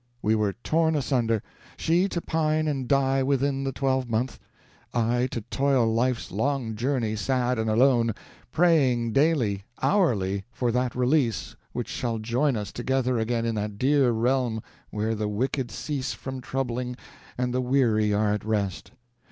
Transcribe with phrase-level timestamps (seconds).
[0.23, 1.43] We were torn asunder,
[1.77, 4.39] she to pine and die within the twelvemonth,
[4.95, 8.15] I to toil life's long journey sad and alone,
[8.51, 14.09] praying daily, hourly, for that release which shall join us together again in that dear
[14.09, 16.95] realm where the wicked cease from troubling
[17.37, 18.93] and the weary are at rest.